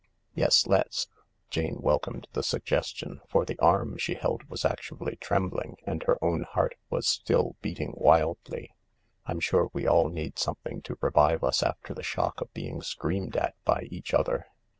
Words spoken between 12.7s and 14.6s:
screamed at by each other."